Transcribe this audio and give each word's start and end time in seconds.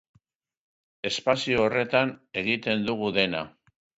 Espazio 1.09 1.59
horretan 1.65 2.15
egiten 2.43 2.83
dugu 2.91 3.15
dena. 3.21 3.45